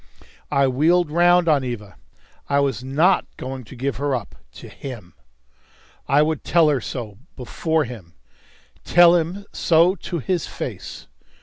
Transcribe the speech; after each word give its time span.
I 0.49 0.67
wheeled 0.67 1.11
round 1.11 1.47
on 1.47 1.63
Eva. 1.63 1.95
I 2.49 2.59
was 2.59 2.83
not 2.83 3.27
going 3.37 3.63
to 3.65 3.75
give 3.75 3.97
her 3.97 4.15
up 4.15 4.33
to 4.53 4.67
him. 4.67 5.13
I 6.07 6.23
would 6.23 6.43
tell 6.43 6.69
her 6.69 6.81
so 6.81 7.19
before 7.35 7.83
him 7.83 8.15
tell 8.83 9.15
him 9.15 9.45
so 9.53 9.93
to 9.93 10.17
his 10.17 10.47
face. 10.47 11.05